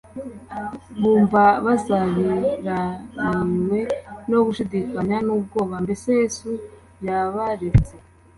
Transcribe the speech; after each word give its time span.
Bumva 1.01 1.41
bazabirariywe 1.65 3.79
no 4.29 4.39
gushidikanya 4.45 5.17
n'ubwoba. 5.25 5.75
Mbese 5.83 6.07
Yesu 6.19 6.49
yabaretse? 7.05 7.93